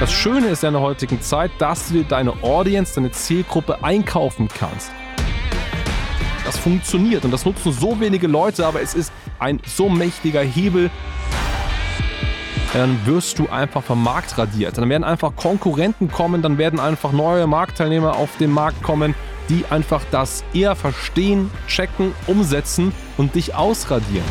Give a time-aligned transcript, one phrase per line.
[0.00, 3.82] Das Schöne ist ja in der heutigen Zeit, dass du dir deine Audience, deine Zielgruppe
[3.84, 4.90] einkaufen kannst.
[6.44, 10.90] Das funktioniert und das nutzen so wenige Leute, aber es ist ein so mächtiger Hebel.
[12.72, 14.76] Dann wirst du einfach vom Markt radiert.
[14.76, 19.14] Dann werden einfach Konkurrenten kommen, dann werden einfach neue Marktteilnehmer auf den Markt kommen,
[19.48, 24.24] die einfach das eher verstehen, checken, umsetzen und dich ausradieren.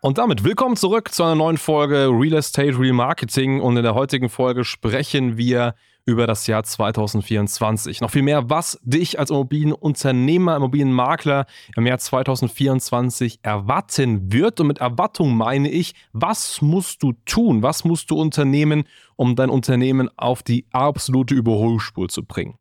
[0.00, 3.60] Und damit willkommen zurück zu einer neuen Folge Real Estate Real Marketing.
[3.60, 5.74] Und in der heutigen Folge sprechen wir
[6.04, 8.00] über das Jahr 2024.
[8.00, 14.60] Noch viel mehr, was dich als Immobilienunternehmer, Immobilienmakler im Jahr 2024 erwarten wird.
[14.60, 17.64] Und mit Erwartung meine ich, was musst du tun?
[17.64, 18.84] Was musst du unternehmen,
[19.18, 22.54] um dein Unternehmen auf die absolute Überholspur zu bringen?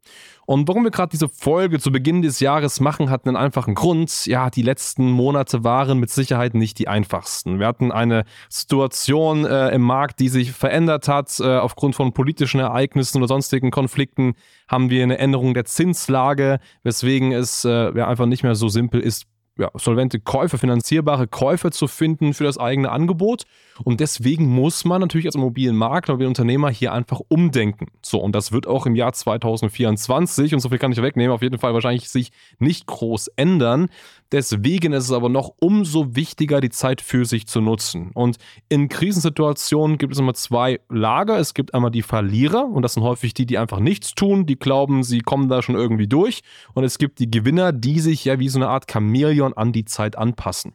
[0.48, 4.26] Und warum wir gerade diese Folge zu Beginn des Jahres machen, hat einen einfachen Grund.
[4.26, 7.60] Ja, die letzten Monate waren mit Sicherheit nicht die einfachsten.
[7.60, 11.38] Wir hatten eine Situation äh, im Markt, die sich verändert hat.
[11.42, 14.36] Äh, aufgrund von politischen Ereignissen oder sonstigen Konflikten
[14.70, 19.26] haben wir eine Änderung der Zinslage, weswegen es äh, einfach nicht mehr so simpel ist,
[19.58, 23.44] ja, solvente Käufer, finanzierbare Käufer zu finden für das eigene Angebot.
[23.84, 27.88] Und deswegen muss man natürlich als Immobilienmakler, Immobilienunternehmer hier einfach umdenken.
[28.02, 31.42] So, und das wird auch im Jahr 2024, und so viel kann ich wegnehmen, auf
[31.42, 33.90] jeden Fall wahrscheinlich sich nicht groß ändern.
[34.32, 38.12] Deswegen ist es aber noch umso wichtiger, die Zeit für sich zu nutzen.
[38.14, 38.38] Und
[38.70, 41.40] in Krisensituationen gibt es immer zwei Lager.
[41.40, 44.58] Es gibt einmal die Verlierer, und das sind häufig die, die einfach nichts tun, die
[44.58, 46.42] glauben, sie kommen da schon irgendwie durch.
[46.74, 49.86] Und es gibt die Gewinner, die sich ja wie so eine Art Chamäleon an die
[49.86, 50.74] Zeit anpassen.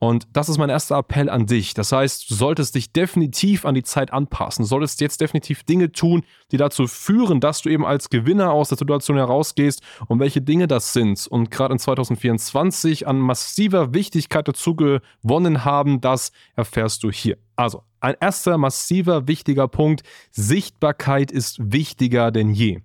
[0.00, 1.74] Und das ist mein erster Appell an dich.
[1.74, 4.62] Das heißt, du solltest dich definitiv an die Zeit anpassen.
[4.62, 8.68] Du solltest jetzt definitiv Dinge tun, die dazu führen, dass du eben als Gewinner aus
[8.68, 11.26] der Situation herausgehst und welche Dinge das sind.
[11.26, 17.36] Und gerade in 2024 an massiver Wichtigkeit dazu gewonnen haben, das erfährst du hier.
[17.56, 20.02] Also, ein erster massiver wichtiger Punkt.
[20.30, 22.82] Sichtbarkeit ist wichtiger denn je.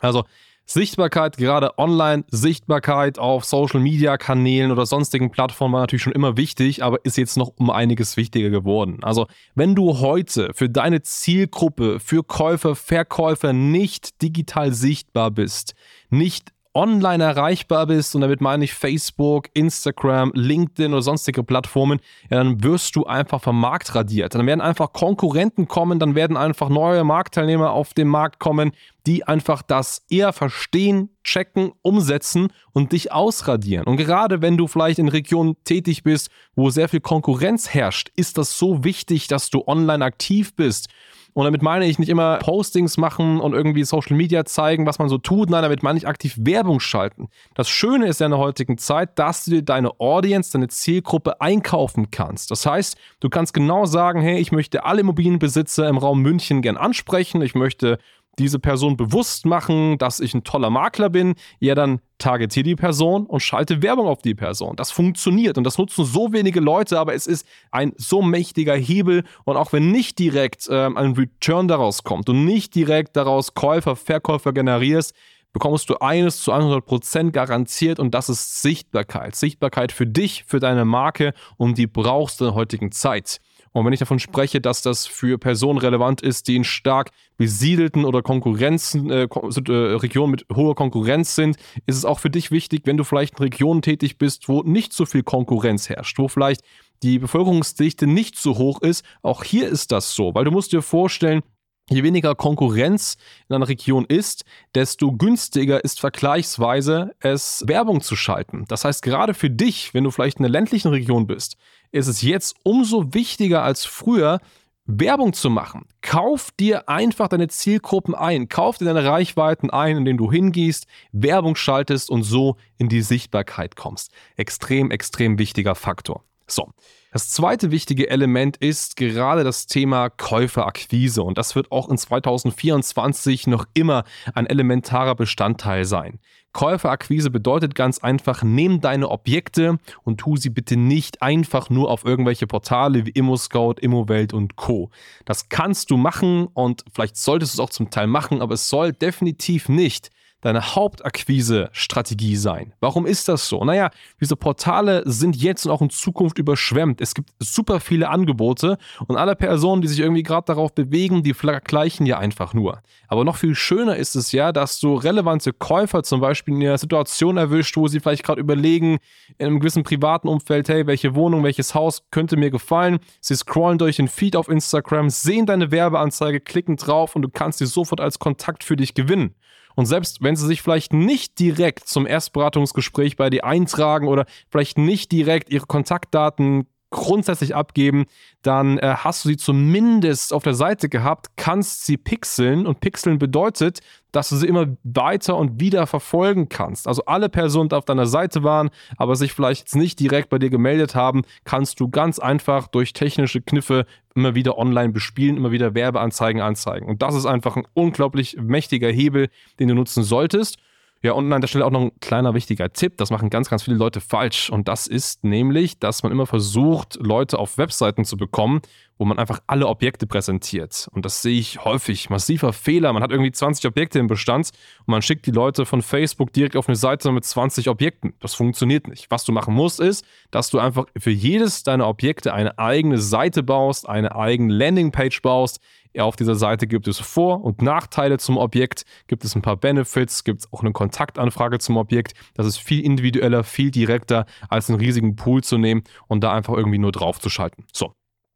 [0.00, 0.24] Also,
[0.68, 6.36] Sichtbarkeit, gerade online, Sichtbarkeit auf Social Media Kanälen oder sonstigen Plattformen war natürlich schon immer
[6.36, 8.98] wichtig, aber ist jetzt noch um einiges wichtiger geworden.
[9.02, 15.74] Also, wenn du heute für deine Zielgruppe, für Käufer, Verkäufer nicht digital sichtbar bist,
[16.10, 22.00] nicht online erreichbar bist, und damit meine ich Facebook, Instagram, LinkedIn oder sonstige Plattformen,
[22.30, 24.34] ja, dann wirst du einfach vom Markt radiert.
[24.34, 28.72] Dann werden einfach Konkurrenten kommen, dann werden einfach neue Marktteilnehmer auf den Markt kommen,
[29.06, 33.84] die einfach das eher verstehen, checken, umsetzen und dich ausradieren.
[33.84, 38.36] Und gerade wenn du vielleicht in Regionen tätig bist, wo sehr viel Konkurrenz herrscht, ist
[38.36, 40.88] das so wichtig, dass du online aktiv bist
[41.36, 45.10] und damit meine ich nicht immer Postings machen und irgendwie Social Media zeigen, was man
[45.10, 45.50] so tut.
[45.50, 47.28] Nein, damit meine ich aktiv Werbung schalten.
[47.54, 51.38] Das Schöne ist ja in der heutigen Zeit, dass du dir deine Audience, deine Zielgruppe
[51.42, 52.50] einkaufen kannst.
[52.50, 56.78] Das heißt, du kannst genau sagen, hey, ich möchte alle Immobilienbesitzer im Raum München gern
[56.78, 57.42] ansprechen.
[57.42, 57.98] Ich möchte
[58.38, 63.26] diese Person bewusst machen, dass ich ein toller Makler bin, ja, dann targetiere die Person
[63.26, 64.76] und schalte Werbung auf die Person.
[64.76, 69.24] Das funktioniert und das nutzen so wenige Leute, aber es ist ein so mächtiger Hebel
[69.44, 73.96] und auch wenn nicht direkt ähm, ein Return daraus kommt und nicht direkt daraus Käufer,
[73.96, 75.14] Verkäufer generierst,
[75.52, 79.34] bekommst du eines zu 100% garantiert und das ist Sichtbarkeit.
[79.34, 83.40] Sichtbarkeit für dich, für deine Marke und die brauchst du in der heutigen Zeit.
[83.76, 88.06] Und wenn ich davon spreche, dass das für Personen relevant ist, die in stark besiedelten
[88.06, 92.86] oder Konkurrenzen, äh, äh, Regionen mit hoher Konkurrenz sind, ist es auch für dich wichtig,
[92.86, 96.62] wenn du vielleicht in Regionen tätig bist, wo nicht so viel Konkurrenz herrscht, wo vielleicht
[97.02, 99.04] die Bevölkerungsdichte nicht so hoch ist.
[99.20, 101.42] Auch hier ist das so, weil du musst dir vorstellen,
[101.88, 103.16] Je weniger Konkurrenz
[103.48, 104.44] in einer Region ist,
[104.74, 108.64] desto günstiger ist vergleichsweise es Werbung zu schalten.
[108.66, 111.56] Das heißt, gerade für dich, wenn du vielleicht in einer ländlichen Region bist,
[111.96, 114.40] ist es jetzt umso wichtiger als früher,
[114.86, 115.86] Werbung zu machen.
[116.00, 118.48] Kauf dir einfach deine Zielgruppen ein.
[118.48, 123.74] Kauf dir deine Reichweiten ein, indem du hingehst, Werbung schaltest und so in die Sichtbarkeit
[123.74, 124.12] kommst.
[124.36, 126.22] Extrem, extrem wichtiger Faktor.
[126.46, 126.70] So.
[127.12, 133.46] Das zweite wichtige Element ist gerade das Thema Käuferakquise und das wird auch in 2024
[133.46, 134.04] noch immer
[134.34, 136.20] ein elementarer Bestandteil sein.
[136.52, 142.04] Käuferakquise bedeutet ganz einfach, nimm deine Objekte und tu sie bitte nicht einfach nur auf
[142.04, 144.90] irgendwelche Portale wie ImmoScout, ImmoWelt und Co.
[145.24, 148.68] Das kannst du machen und vielleicht solltest du es auch zum Teil machen, aber es
[148.68, 150.10] soll definitiv nicht
[150.46, 152.72] deine Hauptakquise-Strategie sein.
[152.80, 153.64] Warum ist das so?
[153.64, 153.90] Naja,
[154.20, 157.00] diese Portale sind jetzt und auch in Zukunft überschwemmt.
[157.00, 158.78] Es gibt super viele Angebote
[159.08, 162.80] und alle Personen, die sich irgendwie gerade darauf bewegen, die vergleichen ja einfach nur.
[163.08, 166.78] Aber noch viel schöner ist es ja, dass du relevante Käufer zum Beispiel in einer
[166.78, 168.98] Situation erwischt, wo sie vielleicht gerade überlegen,
[169.38, 173.00] in einem gewissen privaten Umfeld, hey, welche Wohnung, welches Haus könnte mir gefallen.
[173.20, 177.58] Sie scrollen durch den Feed auf Instagram, sehen deine Werbeanzeige, klicken drauf und du kannst
[177.58, 179.34] sie sofort als Kontakt für dich gewinnen.
[179.76, 184.78] Und selbst wenn sie sich vielleicht nicht direkt zum Erstberatungsgespräch bei dir eintragen oder vielleicht
[184.78, 188.06] nicht direkt ihre Kontaktdaten grundsätzlich abgeben,
[188.42, 193.18] dann äh, hast du sie zumindest auf der Seite gehabt, kannst sie pixeln und pixeln
[193.18, 193.80] bedeutet,
[194.12, 196.88] dass du sie immer weiter und wieder verfolgen kannst.
[196.88, 200.38] Also alle Personen, die auf deiner Seite waren, aber sich vielleicht jetzt nicht direkt bei
[200.38, 203.84] dir gemeldet haben, kannst du ganz einfach durch technische Kniffe
[204.14, 206.88] immer wieder online bespielen, immer wieder Werbeanzeigen anzeigen.
[206.88, 209.28] Und das ist einfach ein unglaublich mächtiger Hebel,
[209.58, 210.58] den du nutzen solltest.
[211.06, 212.96] Ja, und an der Stelle auch noch ein kleiner wichtiger Tipp.
[212.96, 214.50] Das machen ganz, ganz viele Leute falsch.
[214.50, 218.60] Und das ist nämlich, dass man immer versucht, Leute auf Webseiten zu bekommen,
[218.98, 220.88] wo man einfach alle Objekte präsentiert.
[220.90, 222.10] Und das sehe ich häufig.
[222.10, 222.92] Massiver Fehler.
[222.92, 224.50] Man hat irgendwie 20 Objekte im Bestand
[224.80, 228.14] und man schickt die Leute von Facebook direkt auf eine Seite mit 20 Objekten.
[228.18, 229.08] Das funktioniert nicht.
[229.08, 233.44] Was du machen musst, ist, dass du einfach für jedes deiner Objekte eine eigene Seite
[233.44, 235.60] baust, eine eigene Landingpage baust,
[236.00, 240.24] auf dieser Seite gibt es Vor- und Nachteile zum Objekt, gibt es ein paar Benefits,
[240.24, 242.14] gibt es auch eine Kontaktanfrage zum Objekt.
[242.34, 246.54] Das ist viel individueller, viel direkter, als einen riesigen Pool zu nehmen und da einfach
[246.54, 247.64] irgendwie nur drauf zu schalten.
[247.72, 247.92] So,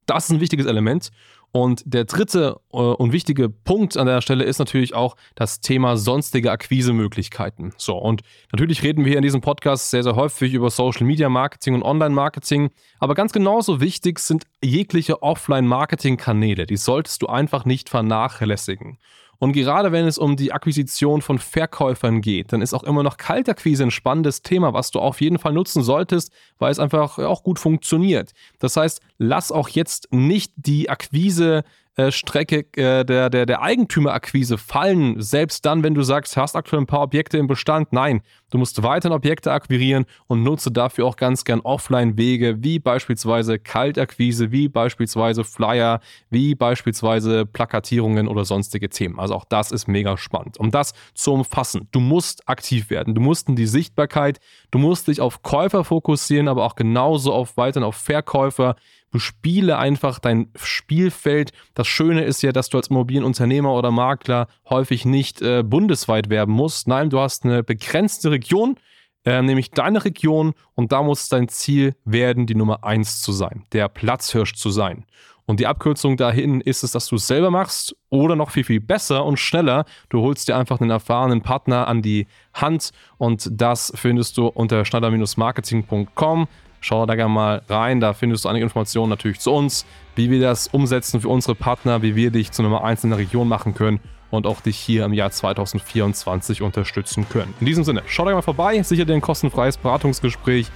[0.06, 1.10] das ist ein wichtiges Element.
[1.52, 5.96] Und der dritte äh, und wichtige Punkt an der Stelle ist natürlich auch das Thema
[5.96, 7.72] sonstige Akquisemöglichkeiten.
[7.76, 11.28] So, und natürlich reden wir hier in diesem Podcast sehr, sehr häufig über Social Media
[11.28, 12.70] Marketing und Online Marketing.
[12.98, 16.66] Aber ganz genauso wichtig sind jegliche Offline-Marketing-Kanäle.
[16.66, 18.98] Die solltest du einfach nicht vernachlässigen.
[19.40, 23.16] Und gerade wenn es um die Akquisition von Verkäufern geht, dann ist auch immer noch
[23.16, 27.42] Kaltakquise ein spannendes Thema, was du auf jeden Fall nutzen solltest, weil es einfach auch
[27.42, 28.32] gut funktioniert.
[28.58, 31.64] Das heißt, lass auch jetzt nicht die Akquise
[32.10, 36.86] Strecke äh, der, der, der Eigentümerakquise fallen, selbst dann, wenn du sagst, hast aktuell ein
[36.86, 37.92] paar Objekte im Bestand.
[37.92, 43.58] Nein, du musst weiterhin Objekte akquirieren und nutze dafür auch ganz gern Offline-Wege, wie beispielsweise
[43.58, 46.00] Kaltakquise, wie beispielsweise Flyer,
[46.30, 49.18] wie beispielsweise Plakatierungen oder sonstige Themen.
[49.18, 50.58] Also auch das ist mega spannend.
[50.58, 54.38] Um das zu umfassen, du musst aktiv werden, du musst in die Sichtbarkeit,
[54.70, 58.76] du musst dich auf Käufer fokussieren, aber auch genauso auf weiterhin auf Verkäufer
[59.10, 61.52] bespiele einfach dein Spielfeld.
[61.74, 66.52] Das Schöne ist ja, dass du als Immobilienunternehmer oder Makler häufig nicht äh, bundesweit werben
[66.52, 66.88] musst.
[66.88, 68.76] Nein, du hast eine begrenzte Region,
[69.24, 73.64] äh, nämlich deine Region und da muss dein Ziel werden, die Nummer 1 zu sein,
[73.72, 75.04] der Platzhirsch zu sein.
[75.50, 78.80] Und die Abkürzung dahin ist es, dass du es selber machst oder noch viel, viel
[78.80, 79.84] besser und schneller.
[80.08, 84.84] Du holst dir einfach einen erfahrenen Partner an die Hand und das findest du unter
[84.84, 86.46] schneider-marketing.com.
[86.80, 89.84] Schau da gerne mal rein, da findest du einige Informationen natürlich zu uns,
[90.16, 93.18] wie wir das umsetzen für unsere Partner, wie wir dich zu Nummer 1 in der
[93.18, 94.00] Region machen können
[94.30, 97.52] und auch dich hier im Jahr 2024 unterstützen können.
[97.60, 100.68] In diesem Sinne, schau da mal vorbei, sicher dir ein kostenfreies Beratungsgespräch.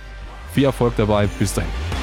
[0.53, 1.94] Viel Erfolg dabei, bis dahin.